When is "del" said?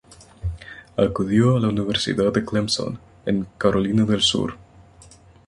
4.03-4.21